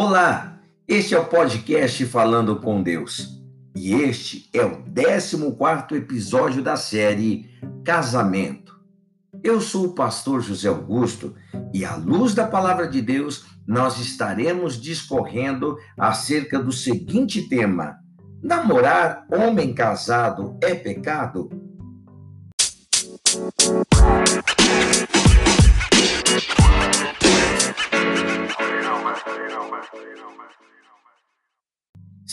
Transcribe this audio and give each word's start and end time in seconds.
Olá, 0.00 0.60
este 0.86 1.16
é 1.16 1.18
o 1.18 1.24
podcast 1.24 2.06
Falando 2.06 2.60
com 2.60 2.80
Deus 2.80 3.42
e 3.74 3.94
este 3.94 4.48
é 4.52 4.64
o 4.64 4.84
14 4.84 5.96
episódio 5.96 6.62
da 6.62 6.76
série 6.76 7.50
Casamento. 7.84 8.78
Eu 9.42 9.60
sou 9.60 9.86
o 9.86 9.94
pastor 9.96 10.40
José 10.40 10.68
Augusto 10.68 11.34
e, 11.74 11.84
à 11.84 11.96
luz 11.96 12.32
da 12.32 12.46
palavra 12.46 12.86
de 12.86 13.02
Deus, 13.02 13.46
nós 13.66 13.98
estaremos 13.98 14.80
discorrendo 14.80 15.76
acerca 15.98 16.60
do 16.60 16.70
seguinte 16.70 17.48
tema: 17.48 17.96
Namorar 18.40 19.26
homem 19.32 19.74
casado 19.74 20.56
é 20.62 20.76
pecado? 20.76 21.50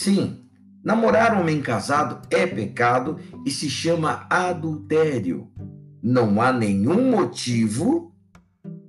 Sim, 0.05 0.38
namorar 0.84 1.36
um 1.36 1.41
homem 1.41 1.59
casado 1.59 2.27
é 2.30 2.45
pecado 2.45 3.20
e 3.44 3.50
se 3.50 3.68
chama 3.68 4.28
adultério. 4.30 5.52
Não 6.00 6.40
há 6.40 6.54
nenhum 6.54 7.09
motivo 7.09 8.14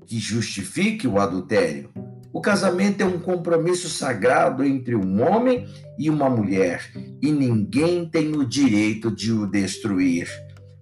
que 0.05 0.19
justifique 0.19 1.09
o 1.09 1.19
adultério. 1.19 1.89
O 2.35 2.43
casamento 2.43 3.01
é 3.01 3.07
um 3.07 3.19
compromisso 3.19 3.89
sagrado 3.89 4.63
entre 4.63 4.95
um 4.95 5.23
homem 5.27 5.67
e 5.99 6.11
uma 6.11 6.29
mulher 6.29 6.83
e 7.23 7.33
ninguém 7.33 8.07
tem 8.07 8.37
o 8.37 8.45
direito 8.45 9.11
de 9.11 9.33
o 9.33 9.47
destruir. 9.47 10.29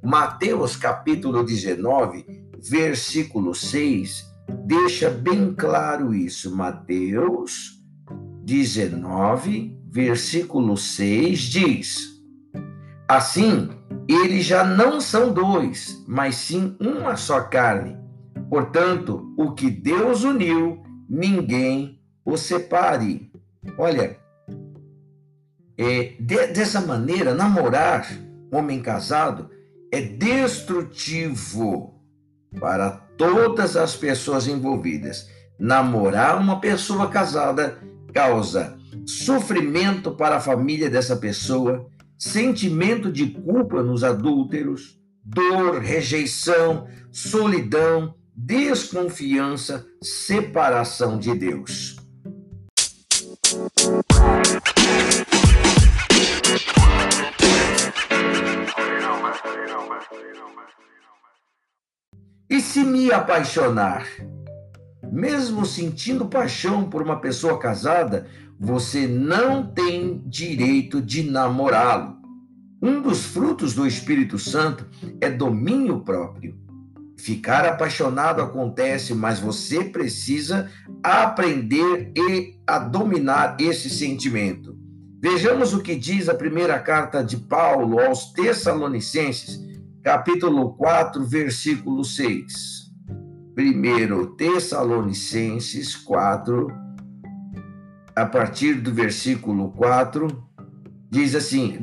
Mateus 0.02 0.74
capítulo 0.74 1.44
19, 1.44 2.26
versículo 2.60 3.54
6, 3.54 4.24
deixa 4.66 5.08
bem 5.10 5.54
claro 5.54 6.12
isso. 6.12 6.56
Mateus 6.56 7.73
19, 8.44 9.76
versículo 9.90 10.76
6 10.76 11.38
diz: 11.38 12.22
Assim, 13.08 13.70
eles 14.08 14.44
já 14.44 14.64
não 14.64 15.00
são 15.00 15.32
dois, 15.32 16.04
mas 16.06 16.36
sim 16.36 16.76
uma 16.78 17.16
só 17.16 17.40
carne. 17.40 17.96
Portanto, 18.50 19.34
o 19.36 19.52
que 19.52 19.70
Deus 19.70 20.24
uniu, 20.24 20.82
ninguém 21.08 22.00
o 22.24 22.36
separe. 22.36 23.30
Olha, 23.78 24.18
é, 25.78 26.14
de, 26.20 26.46
dessa 26.48 26.80
maneira, 26.80 27.34
namorar 27.34 28.06
homem 28.52 28.80
casado 28.80 29.50
é 29.92 30.00
destrutivo 30.00 31.94
para 32.60 32.90
todas 33.16 33.76
as 33.76 33.96
pessoas 33.96 34.46
envolvidas. 34.46 35.28
Namorar 35.58 36.38
uma 36.38 36.60
pessoa 36.60 37.08
casada 37.08 37.78
causa 38.14 38.78
sofrimento 39.04 40.12
para 40.12 40.36
a 40.36 40.40
família 40.40 40.88
dessa 40.88 41.16
pessoa, 41.16 41.90
sentimento 42.16 43.10
de 43.10 43.26
culpa 43.26 43.82
nos 43.82 44.04
adúlteros, 44.04 44.98
dor, 45.22 45.80
rejeição, 45.80 46.86
solidão, 47.10 48.14
desconfiança, 48.34 49.84
separação 50.00 51.18
de 51.18 51.34
Deus. 51.34 51.96
E 62.48 62.60
se 62.60 62.84
me 62.84 63.10
apaixonar? 63.10 64.06
Mesmo 65.14 65.64
sentindo 65.64 66.26
paixão 66.26 66.90
por 66.90 67.00
uma 67.00 67.20
pessoa 67.20 67.56
casada, 67.56 68.26
você 68.58 69.06
não 69.06 69.64
tem 69.64 70.20
direito 70.26 71.00
de 71.00 71.22
namorá-lo. 71.22 72.16
Um 72.82 73.00
dos 73.00 73.24
frutos 73.24 73.74
do 73.74 73.86
Espírito 73.86 74.40
Santo 74.40 74.84
é 75.20 75.30
domínio 75.30 76.00
próprio. 76.00 76.58
Ficar 77.16 77.64
apaixonado 77.64 78.42
acontece, 78.42 79.14
mas 79.14 79.38
você 79.38 79.84
precisa 79.84 80.68
aprender 81.00 82.10
e 82.16 82.58
a 82.66 82.80
dominar 82.80 83.56
esse 83.60 83.88
sentimento. 83.88 84.76
Vejamos 85.22 85.72
o 85.72 85.80
que 85.80 85.94
diz 85.94 86.28
a 86.28 86.34
primeira 86.34 86.76
carta 86.80 87.22
de 87.22 87.36
Paulo 87.36 88.00
aos 88.00 88.32
Tessalonicenses, 88.32 89.60
capítulo 90.02 90.74
4, 90.74 91.24
versículo 91.24 92.04
6. 92.04 92.83
Primeiro 93.54 94.34
Tessalonicenses 94.34 95.94
4, 95.94 96.66
a 98.16 98.26
partir 98.26 98.74
do 98.74 98.92
versículo 98.92 99.70
4, 99.70 100.26
diz 101.08 101.36
assim: 101.36 101.78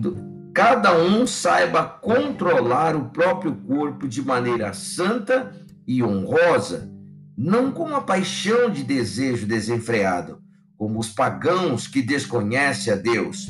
cada 0.54 0.94
um 1.02 1.26
saiba 1.26 1.86
controlar 1.86 2.94
o 2.94 3.06
próprio 3.12 3.56
corpo 3.56 4.06
de 4.06 4.22
maneira 4.22 4.74
santa 4.74 5.56
e 5.88 6.04
honrosa, 6.04 6.92
não 7.38 7.72
com 7.72 7.96
a 7.96 8.02
paixão 8.02 8.70
de 8.70 8.84
desejo 8.84 9.48
desenfreado, 9.48 10.42
como 10.76 11.00
os 11.00 11.08
pagãos 11.08 11.88
que 11.88 12.02
desconhecem 12.02 12.92
a 12.92 12.98
Deus. 12.98 13.50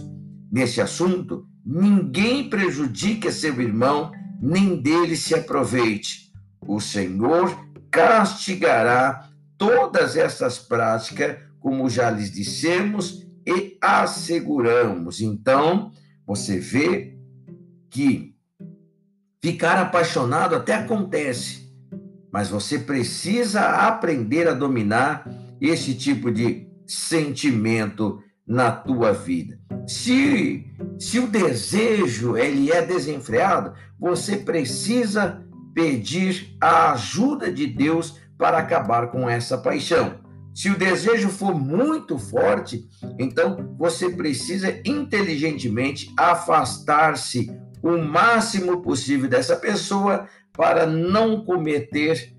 Nesse 0.51 0.79
assunto, 0.79 1.47
ninguém 1.65 2.47
prejudique 2.47 3.27
a 3.27 3.31
seu 3.31 3.59
irmão, 3.59 4.11
nem 4.39 4.79
dele 4.79 5.15
se 5.15 5.33
aproveite. 5.33 6.31
O 6.67 6.79
Senhor 6.79 7.70
castigará 7.91 9.29
todas 9.57 10.16
essas 10.16 10.57
práticas 10.57 11.38
como 11.59 11.90
já 11.90 12.09
lhes 12.09 12.31
dissemos 12.31 13.28
e 13.46 13.78
asseguramos. 13.81 15.22
Então, 15.22 15.91
você 16.25 16.57
vê 16.57 17.18
que 17.90 18.35
ficar 19.41 19.78
apaixonado 19.78 20.56
até 20.56 20.74
acontece, 20.74 21.72
mas 22.31 22.50
você 22.50 22.80
precisa 22.80 23.62
aprender 23.88 24.47
a 24.47 24.53
dominar 24.53 25.30
esse 25.59 25.94
tipo 25.94 26.31
de 26.31 26.68
sentimento 26.88 28.24
na 28.47 28.72
tua 28.72 29.12
vida. 29.13 29.59
Se 29.88 30.66
se 31.00 31.19
o 31.19 31.28
desejo 31.28 32.38
ele 32.38 32.72
é 32.72 32.81
desenfreado, 32.85 33.74
você 34.00 34.38
precisa 34.38 35.44
pedir 35.73 36.55
a 36.59 36.91
ajuda 36.93 37.51
de 37.51 37.67
Deus 37.67 38.19
para 38.37 38.57
acabar 38.57 39.11
com 39.11 39.29
essa 39.29 39.57
paixão. 39.57 40.15
Se 40.53 40.69
o 40.69 40.77
desejo 40.77 41.29
for 41.29 41.57
muito 41.57 42.17
forte, 42.17 42.87
então 43.17 43.75
você 43.77 44.09
precisa 44.09 44.81
inteligentemente 44.85 46.11
afastar-se 46.17 47.49
o 47.81 47.97
máximo 47.97 48.81
possível 48.81 49.29
dessa 49.29 49.55
pessoa 49.55 50.27
para 50.51 50.85
não 50.85 51.43
cometer 51.45 52.35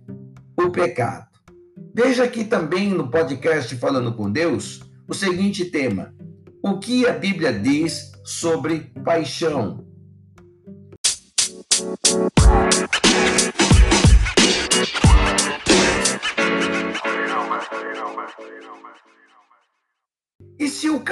o 0.57 0.71
pecado. 0.71 1.27
Veja 1.95 2.25
aqui 2.25 2.45
também 2.45 2.91
no 2.91 3.11
podcast 3.11 3.75
Falando 3.77 4.15
com 4.15 4.31
Deus 4.31 4.83
o 5.09 5.15
seguinte 5.15 5.65
tema: 5.65 6.15
o 6.63 6.79
que 6.79 7.07
a 7.07 7.13
Bíblia 7.13 7.53
diz 7.53 8.13
sobre 8.25 8.93
paixão? 9.05 9.92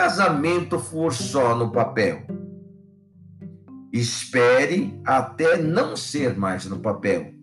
Casamento 0.01 0.79
for 0.79 1.13
só 1.13 1.55
no 1.55 1.71
papel? 1.71 2.23
Espere 3.93 4.99
até 5.05 5.59
não 5.59 5.95
ser 5.95 6.39
mais 6.39 6.65
no 6.65 6.79
papel. 6.79 7.35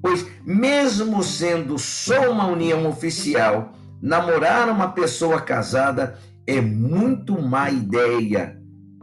Pois, 0.00 0.26
mesmo 0.42 1.22
sendo 1.22 1.78
só 1.78 2.32
uma 2.32 2.46
união 2.46 2.88
oficial, 2.88 3.74
namorar 4.00 4.70
uma 4.70 4.92
pessoa 4.92 5.42
casada 5.42 6.18
é 6.46 6.58
muito 6.58 7.38
má 7.38 7.68
ideia. 7.70 8.58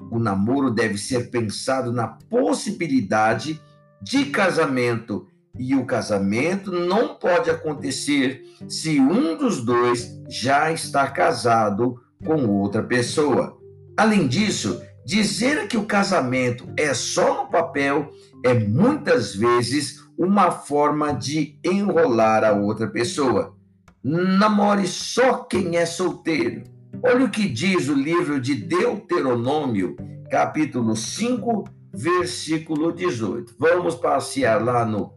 O 0.10 0.18
namoro 0.18 0.72
deve 0.72 0.98
ser 0.98 1.30
pensado 1.30 1.92
na 1.92 2.08
possibilidade 2.08 3.62
de 4.02 4.26
casamento 4.26 5.28
e 5.56 5.76
o 5.76 5.86
casamento 5.86 6.72
não 6.72 7.14
pode 7.14 7.52
acontecer 7.52 8.44
se 8.68 9.00
um 9.00 9.38
dos 9.38 9.64
dois 9.64 10.20
já 10.28 10.72
está 10.72 11.08
casado 11.08 12.02
com 12.26 12.46
outra 12.48 12.84
pessoa. 12.84 13.58
Além 13.96 14.28
disso, 14.28 14.82
dizer 15.06 15.68
que 15.68 15.78
o 15.78 15.86
casamento 15.86 16.68
é 16.78 16.94
só 16.94 17.44
no 17.44 17.50
papel 17.50 18.12
é 18.44 18.54
muitas 18.54 19.36
vezes 19.36 20.04
uma 20.18 20.52
forma 20.52 21.14
de 21.14 21.60
enrolar 21.64 22.44
a 22.44 22.54
outra 22.54 22.88
pessoa. 22.88 23.56
Namore 24.04 24.88
só 24.88 25.44
quem 25.44 25.78
é 25.78 25.86
solteiro. 25.86 26.64
Olha 27.04 27.26
o 27.26 27.30
que 27.30 27.48
diz 27.48 27.90
o 27.90 27.94
livro 27.94 28.40
de 28.40 28.56
Deuteronômio, 28.56 29.96
capítulo 30.32 30.96
5, 30.96 31.66
versículo 31.94 32.92
18. 32.92 33.56
Vamos 33.60 33.96
passear 33.96 34.64
lá 34.64 34.86
no, 34.86 35.14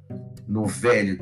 no 0.46 0.66
Velho 0.66 1.18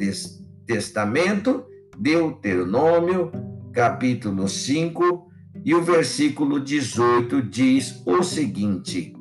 Testamento, 0.66 1.64
Deuteronômio, 1.96 3.30
capítulo 3.72 4.48
5, 4.48 5.28
E 5.64 5.74
o 5.74 5.82
versículo 5.82 6.60
18 6.60 7.42
diz 7.42 8.02
o 8.06 8.22
seguinte: 8.22 9.14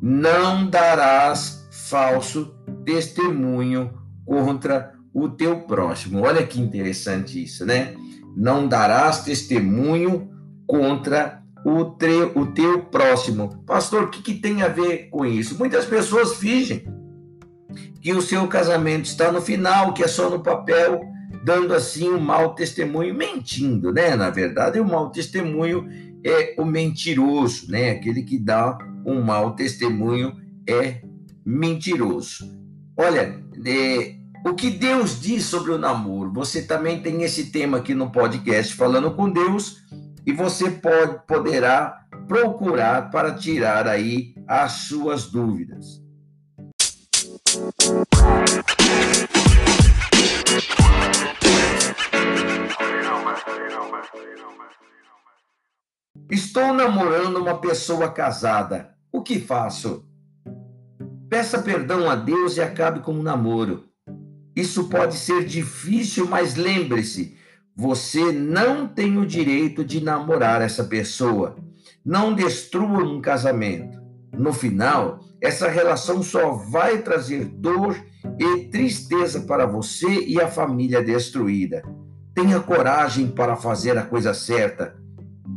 Não 0.00 0.68
darás 0.68 1.68
falso 1.88 2.54
testemunho 2.84 3.92
contra 4.24 4.94
o 5.12 5.28
teu 5.28 5.60
próximo. 5.62 6.22
Olha 6.22 6.46
que 6.46 6.60
interessante 6.60 7.42
isso, 7.42 7.66
né? 7.66 7.94
Não 8.36 8.68
darás 8.68 9.24
testemunho 9.24 10.30
contra 10.66 11.42
o, 11.64 11.84
tre, 11.84 12.30
o 12.34 12.46
teu 12.46 12.84
próximo. 12.84 13.62
Pastor, 13.66 14.04
o 14.04 14.08
que, 14.08 14.22
que 14.22 14.34
tem 14.34 14.62
a 14.62 14.68
ver 14.68 15.08
com 15.10 15.26
isso? 15.26 15.58
Muitas 15.58 15.84
pessoas 15.84 16.34
fingem 16.34 16.84
que 18.00 18.12
o 18.12 18.22
seu 18.22 18.46
casamento 18.48 19.06
está 19.06 19.30
no 19.30 19.42
final, 19.42 19.92
que 19.92 20.02
é 20.02 20.08
só 20.08 20.30
no 20.30 20.42
papel, 20.42 21.00
dando 21.44 21.74
assim 21.74 22.08
um 22.08 22.20
mau 22.20 22.54
testemunho, 22.54 23.14
mentindo, 23.14 23.92
né? 23.92 24.14
Na 24.16 24.30
verdade, 24.30 24.78
o 24.80 24.84
mau 24.84 25.10
testemunho 25.10 25.88
é 26.24 26.54
o 26.58 26.64
mentiroso, 26.64 27.70
né? 27.70 27.90
Aquele 27.90 28.22
que 28.22 28.38
dá 28.38 28.78
um 29.04 29.22
mau 29.22 29.54
testemunho 29.54 30.36
é 30.68 31.02
mentiroso. 31.44 32.44
Olha, 32.96 33.42
é, 33.64 34.14
o 34.44 34.54
que 34.54 34.70
Deus 34.70 35.20
diz 35.20 35.44
sobre 35.44 35.72
o 35.72 35.78
namoro? 35.78 36.32
Você 36.34 36.62
também 36.62 37.00
tem 37.00 37.22
esse 37.22 37.50
tema 37.50 37.78
aqui 37.78 37.94
no 37.94 38.10
podcast 38.10 38.74
Falando 38.74 39.10
com 39.12 39.30
Deus 39.30 39.82
e 40.26 40.32
você 40.32 40.70
pode, 40.70 41.26
poderá 41.26 42.06
procurar 42.28 43.10
para 43.10 43.34
tirar 43.34 43.86
aí 43.88 44.34
as 44.46 44.72
suas 44.72 45.26
dúvidas. 45.26 46.00
Estou 56.50 56.74
namorando 56.74 57.36
uma 57.36 57.58
pessoa 57.58 58.10
casada. 58.10 58.90
O 59.12 59.22
que 59.22 59.38
faço? 59.38 60.04
Peça 61.28 61.62
perdão 61.62 62.10
a 62.10 62.16
Deus 62.16 62.56
e 62.56 62.60
acabe 62.60 62.98
com 62.98 63.12
o 63.12 63.22
namoro. 63.22 63.84
Isso 64.56 64.88
pode 64.88 65.14
ser 65.14 65.44
difícil, 65.44 66.26
mas 66.26 66.56
lembre-se, 66.56 67.36
você 67.76 68.32
não 68.32 68.88
tem 68.88 69.16
o 69.16 69.24
direito 69.24 69.84
de 69.84 70.02
namorar 70.02 70.60
essa 70.60 70.82
pessoa. 70.82 71.54
Não 72.04 72.34
destrua 72.34 73.04
um 73.04 73.20
casamento. 73.20 74.00
No 74.36 74.52
final, 74.52 75.20
essa 75.40 75.68
relação 75.68 76.20
só 76.20 76.50
vai 76.50 76.98
trazer 76.98 77.44
dor 77.44 77.96
e 78.40 78.64
tristeza 78.64 79.42
para 79.42 79.66
você 79.66 80.24
e 80.24 80.40
a 80.40 80.48
família 80.48 81.00
destruída. 81.00 81.84
Tenha 82.34 82.58
coragem 82.58 83.28
para 83.28 83.54
fazer 83.54 83.96
a 83.96 84.02
coisa 84.02 84.34
certa. 84.34 84.98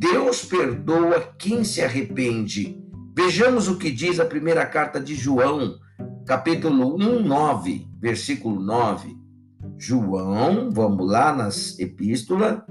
Deus 0.04 0.44
perdoa 0.44 1.34
quem 1.40 1.64
se 1.64 1.82
arrepende. 1.82 2.78
Vejamos 3.16 3.70
o 3.70 3.78
que 3.78 3.90
diz 3.90 4.20
a 4.20 4.26
primeira 4.26 4.66
carta 4.66 5.00
de 5.00 5.16
João, 5.16 5.80
capítulo 6.26 6.98
1, 6.98 7.24
9, 7.24 7.88
versículo 8.02 8.60
9. 8.60 9.16
João, 9.78 10.70
vamos 10.70 11.10
lá 11.10 11.34
nas 11.34 11.80
epístolas, 11.80 12.62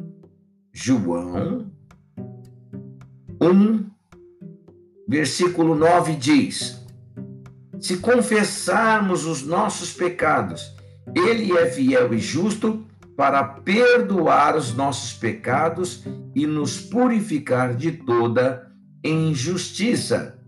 João 0.71 1.73
1, 3.41 3.91
versículo 5.09 5.75
9 5.75 6.17
diz: 6.17 6.85
Se 7.81 7.97
confessarmos 7.97 9.25
os 9.25 9.43
nossos 9.43 9.95
pecados, 9.95 10.77
Ele 11.15 11.57
é 11.57 11.71
fiel 11.71 12.13
e 12.13 12.19
justo 12.19 12.85
para 13.17 13.43
perdoar 13.45 14.57
os 14.57 14.75
nossos 14.75 15.13
pecados 15.15 16.05
e 16.35 16.47
nos 16.47 16.81
purificar 16.81 17.75
de 17.75 17.93
toda 17.93 18.71
injustiça. 19.05 20.39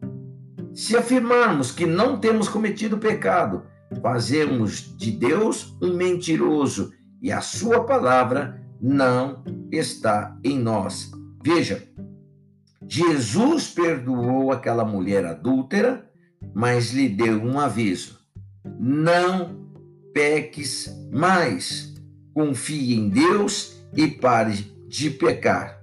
Se 0.72 0.96
afirmarmos 0.96 1.70
que 1.70 1.86
não 1.86 2.18
temos 2.18 2.48
cometido 2.48 2.98
pecado, 2.98 3.62
fazemos 4.02 4.96
de 4.96 5.12
Deus 5.12 5.76
um 5.80 5.94
mentiroso 5.94 6.92
e 7.22 7.30
a 7.30 7.40
sua 7.40 7.84
palavra 7.84 8.60
não 8.80 9.44
está 9.70 10.36
em 10.42 10.58
nós. 10.58 11.10
Veja, 11.44 11.82
Jesus 12.86 13.68
perdoou 13.68 14.52
aquela 14.52 14.84
mulher 14.84 15.24
adúltera, 15.24 16.10
mas 16.54 16.92
lhe 16.92 17.08
deu 17.08 17.42
um 17.42 17.58
aviso: 17.58 18.18
não 18.78 19.70
peques 20.12 20.90
mais. 21.12 21.93
Confie 22.34 22.94
em 22.94 23.08
Deus 23.08 23.76
e 23.96 24.08
pare 24.08 24.54
de 24.88 25.08
pecar. 25.08 25.80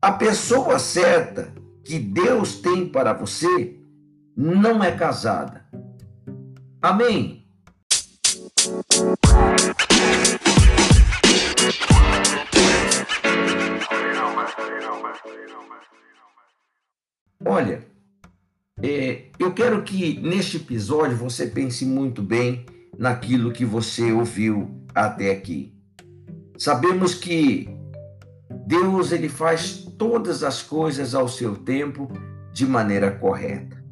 A 0.00 0.12
pessoa 0.12 0.78
certa 0.78 1.52
que 1.84 1.98
Deus 1.98 2.60
tem 2.60 2.88
para 2.88 3.12
você 3.12 3.76
não 4.36 4.84
é 4.84 4.92
casada. 4.92 5.66
Amém. 6.80 7.44
Olha, 17.44 17.84
é, 18.82 19.24
eu 19.38 19.52
quero 19.52 19.82
que 19.82 20.20
neste 20.20 20.58
episódio 20.58 21.16
você 21.16 21.46
pense 21.46 21.84
muito 21.84 22.22
bem 22.22 22.64
naquilo 22.96 23.52
que 23.52 23.64
você 23.64 24.12
ouviu 24.12 24.85
até 24.96 25.30
aqui. 25.30 25.74
Sabemos 26.56 27.14
que 27.14 27.68
Deus 28.66 29.12
ele 29.12 29.28
faz 29.28 29.86
todas 29.98 30.42
as 30.42 30.62
coisas 30.62 31.14
ao 31.14 31.28
seu 31.28 31.54
tempo 31.54 32.08
de 32.52 32.66
maneira 32.66 33.10
correta. 33.10 33.84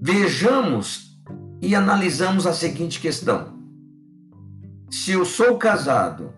Vejamos 0.00 1.20
e 1.60 1.74
analisamos 1.74 2.46
a 2.46 2.52
seguinte 2.54 2.98
questão: 2.98 3.58
se 4.90 5.12
eu 5.12 5.24
sou 5.26 5.58
casado 5.58 6.32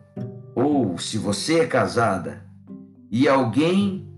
ou 0.55 0.99
se 0.99 1.17
você 1.17 1.61
é 1.61 1.67
casada 1.67 2.45
e 3.11 3.29
alguém 3.29 4.09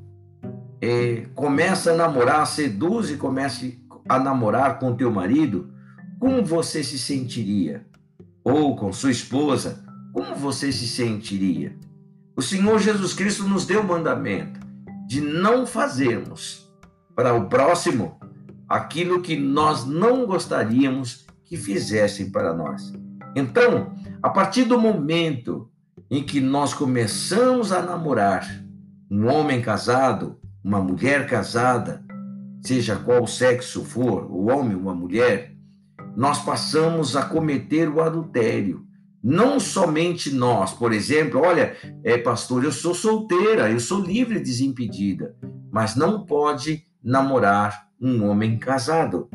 é, 0.80 1.26
começa 1.34 1.92
a 1.92 1.96
namorar, 1.96 2.46
seduz 2.46 3.10
e 3.10 3.16
começa 3.16 3.66
a 4.08 4.18
namorar 4.18 4.78
com 4.78 4.96
teu 4.96 5.10
marido, 5.10 5.70
como 6.18 6.42
você 6.42 6.82
se 6.82 6.98
sentiria? 6.98 7.91
Ou 8.44 8.76
com 8.76 8.92
sua 8.92 9.10
esposa, 9.10 9.84
como 10.12 10.34
você 10.34 10.72
se 10.72 10.86
sentiria? 10.86 11.76
O 12.36 12.42
Senhor 12.42 12.78
Jesus 12.78 13.12
Cristo 13.12 13.44
nos 13.48 13.66
deu 13.66 13.80
o 13.80 13.86
mandamento 13.86 14.60
de 15.06 15.20
não 15.20 15.66
fazermos 15.66 16.70
para 17.14 17.34
o 17.34 17.48
próximo 17.48 18.18
aquilo 18.68 19.20
que 19.20 19.36
nós 19.36 19.84
não 19.84 20.26
gostaríamos 20.26 21.26
que 21.44 21.56
fizessem 21.56 22.30
para 22.30 22.54
nós. 22.54 22.92
Então, 23.36 23.94
a 24.22 24.30
partir 24.30 24.64
do 24.64 24.78
momento 24.78 25.70
em 26.10 26.22
que 26.22 26.40
nós 26.40 26.72
começamos 26.72 27.72
a 27.72 27.82
namorar 27.82 28.46
um 29.10 29.26
homem 29.26 29.60
casado, 29.60 30.38
uma 30.64 30.80
mulher 30.80 31.26
casada, 31.26 32.02
seja 32.62 32.96
qual 32.96 33.26
sexo 33.26 33.84
for, 33.84 34.24
o 34.30 34.48
homem 34.50 34.76
ou 34.76 34.88
a 34.88 34.94
mulher, 34.94 35.54
nós 36.16 36.38
passamos 36.44 37.16
a 37.16 37.24
cometer 37.24 37.88
o 37.88 38.00
adultério. 38.00 38.86
Não 39.22 39.60
somente 39.60 40.34
nós, 40.34 40.72
por 40.72 40.92
exemplo, 40.92 41.40
olha, 41.40 41.76
é, 42.02 42.18
pastor, 42.18 42.64
eu 42.64 42.72
sou 42.72 42.94
solteira, 42.94 43.70
eu 43.70 43.78
sou 43.78 44.00
livre 44.00 44.38
e 44.38 44.42
desimpedida, 44.42 45.36
mas 45.70 45.94
não 45.94 46.26
pode 46.26 46.84
namorar 47.02 47.88
um 48.00 48.28
homem 48.28 48.58
casado. 48.58 49.28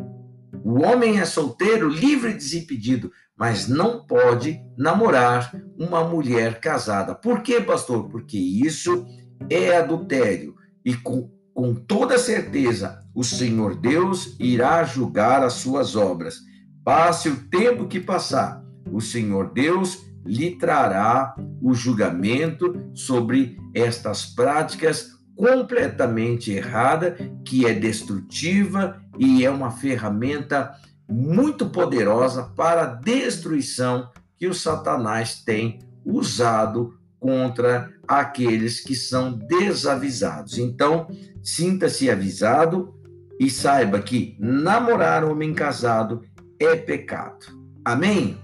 O 0.63 0.81
homem 0.83 1.19
é 1.19 1.25
solteiro, 1.25 1.87
livre 1.87 2.31
e 2.31 2.35
desimpedido, 2.35 3.11
mas 3.37 3.67
não 3.67 4.05
pode 4.05 4.59
namorar 4.77 5.55
uma 5.77 6.03
mulher 6.03 6.59
casada. 6.59 7.15
Por 7.15 7.41
quê, 7.41 7.61
pastor? 7.61 8.09
Porque 8.09 8.37
isso 8.37 9.05
é 9.49 9.77
adultério 9.77 10.55
e 10.83 10.95
com, 10.95 11.29
com 11.53 11.75
toda 11.75 12.17
certeza 12.17 12.99
o 13.15 13.23
Senhor 13.23 13.75
Deus 13.75 14.35
irá 14.39 14.83
julgar 14.83 15.43
as 15.43 15.53
suas 15.53 15.95
obras. 15.95 16.39
Passe 16.87 17.27
o 17.27 17.35
tempo 17.49 17.85
que 17.85 17.99
passar, 17.99 18.63
o 18.89 19.01
Senhor 19.01 19.51
Deus 19.51 20.05
lhe 20.25 20.55
trará 20.55 21.35
o 21.61 21.73
julgamento 21.73 22.73
sobre 22.93 23.57
estas 23.73 24.25
práticas 24.25 25.09
completamente 25.35 26.49
errada, 26.49 27.17
que 27.43 27.65
é 27.65 27.73
destrutiva 27.73 29.01
e 29.19 29.43
é 29.43 29.51
uma 29.51 29.69
ferramenta 29.69 30.71
muito 31.09 31.69
poderosa 31.69 32.43
para 32.55 32.83
a 32.83 32.93
destruição 32.95 34.09
que 34.37 34.47
o 34.47 34.53
Satanás 34.53 35.43
tem 35.43 35.79
usado 36.05 36.97
contra 37.19 37.91
aqueles 38.07 38.79
que 38.79 38.95
são 38.95 39.33
desavisados. 39.33 40.57
Então, 40.57 41.05
sinta-se 41.43 42.09
avisado 42.09 42.95
e 43.37 43.49
saiba 43.49 43.99
que 43.99 44.37
namorar 44.39 45.25
homem 45.25 45.53
casado 45.53 46.21
é 46.59 46.75
pecado. 46.75 47.45
Amém? 47.85 48.37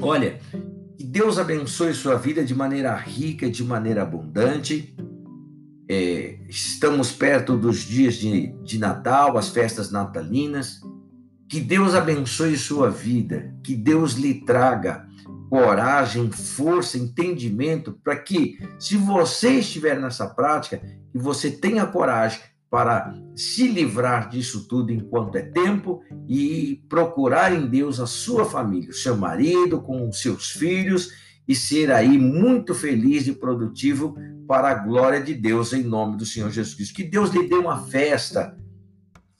Olha, 0.00 0.38
que 0.98 1.04
Deus 1.04 1.38
abençoe 1.38 1.94
sua 1.94 2.16
vida 2.16 2.44
de 2.44 2.54
maneira 2.54 2.94
rica, 2.96 3.48
de 3.48 3.64
maneira 3.64 4.02
abundante. 4.02 4.94
É, 5.88 6.38
estamos 6.48 7.12
perto 7.12 7.56
dos 7.56 7.80
dias 7.80 8.14
de, 8.14 8.48
de 8.64 8.78
Natal, 8.78 9.38
as 9.38 9.50
festas 9.50 9.92
natalinas. 9.92 10.80
Que 11.52 11.60
Deus 11.60 11.94
abençoe 11.94 12.56
sua 12.56 12.88
vida, 12.88 13.54
que 13.62 13.74
Deus 13.74 14.14
lhe 14.14 14.40
traga 14.40 15.06
coragem, 15.50 16.30
força, 16.30 16.96
entendimento, 16.96 17.92
para 18.02 18.16
que, 18.16 18.58
se 18.78 18.96
você 18.96 19.58
estiver 19.58 20.00
nessa 20.00 20.26
prática, 20.26 20.78
que 20.78 21.18
você 21.18 21.50
tenha 21.50 21.84
coragem 21.84 22.40
para 22.70 23.14
se 23.36 23.68
livrar 23.68 24.30
disso 24.30 24.66
tudo 24.66 24.92
enquanto 24.92 25.36
é 25.36 25.42
tempo 25.42 26.02
e 26.26 26.82
procurar 26.88 27.52
em 27.52 27.66
Deus 27.66 28.00
a 28.00 28.06
sua 28.06 28.46
família, 28.46 28.88
o 28.88 28.94
seu 28.94 29.14
marido, 29.14 29.82
com 29.82 30.08
os 30.08 30.22
seus 30.22 30.52
filhos 30.52 31.10
e 31.46 31.54
ser 31.54 31.92
aí 31.92 32.16
muito 32.16 32.74
feliz 32.74 33.26
e 33.26 33.32
produtivo 33.32 34.16
para 34.48 34.70
a 34.70 34.74
glória 34.74 35.22
de 35.22 35.34
Deus 35.34 35.74
em 35.74 35.82
nome 35.82 36.16
do 36.16 36.24
Senhor 36.24 36.50
Jesus 36.50 36.74
Cristo. 36.74 36.94
Que 36.94 37.04
Deus 37.04 37.28
lhe 37.28 37.46
dê 37.46 37.56
uma 37.56 37.82
festa, 37.88 38.56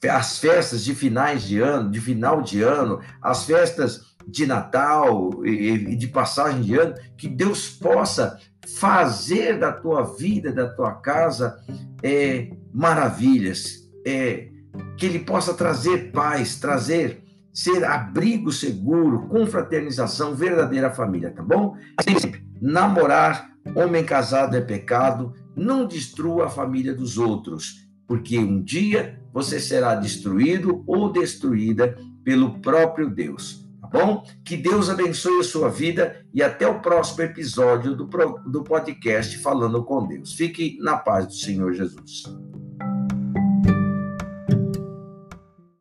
as 0.08 0.38
festas 0.38 0.84
de 0.84 0.94
finais 0.94 1.42
de 1.42 1.60
ano, 1.60 1.90
de 1.90 2.00
final 2.00 2.42
de 2.42 2.62
ano, 2.62 3.00
as 3.20 3.44
festas 3.44 4.12
de 4.26 4.46
Natal 4.46 5.44
e 5.44 5.96
de 5.96 6.08
passagem 6.08 6.62
de 6.62 6.76
ano, 6.76 6.94
que 7.16 7.28
Deus 7.28 7.68
possa 7.68 8.38
fazer 8.78 9.58
da 9.58 9.72
tua 9.72 10.02
vida, 10.02 10.52
da 10.52 10.68
tua 10.68 10.92
casa, 10.92 11.56
é, 12.02 12.50
maravilhas, 12.72 13.88
é, 14.06 14.48
que 14.96 15.06
Ele 15.06 15.20
possa 15.20 15.54
trazer 15.54 16.12
paz, 16.12 16.56
trazer, 16.58 17.22
ser 17.52 17.84
abrigo 17.84 18.50
seguro, 18.50 19.28
confraternização, 19.28 20.34
verdadeira 20.34 20.90
família, 20.90 21.30
tá 21.30 21.42
bom? 21.42 21.76
Sempre, 22.00 22.44
namorar, 22.60 23.50
homem 23.74 24.04
casado 24.04 24.56
é 24.56 24.60
pecado, 24.60 25.34
não 25.54 25.86
destrua 25.86 26.46
a 26.46 26.50
família 26.50 26.94
dos 26.94 27.18
outros, 27.18 27.86
porque 28.06 28.38
um 28.38 28.62
dia 28.62 29.21
você 29.32 29.58
será 29.58 29.94
destruído 29.94 30.84
ou 30.86 31.10
destruída 31.10 31.96
pelo 32.24 32.60
próprio 32.60 33.10
Deus 33.10 33.62
bom? 33.92 34.24
Que 34.42 34.56
Deus 34.56 34.88
abençoe 34.88 35.40
a 35.40 35.44
sua 35.44 35.68
vida 35.68 36.24
e 36.32 36.42
até 36.42 36.66
o 36.66 36.80
próximo 36.80 37.22
episódio 37.22 37.94
do, 37.94 38.08
do 38.46 38.64
podcast 38.64 39.36
Falando 39.38 39.84
com 39.84 40.06
Deus. 40.06 40.32
Fique 40.32 40.78
na 40.80 40.96
paz 40.96 41.26
do 41.26 41.34
Senhor 41.34 41.72
Jesus. 41.74 42.24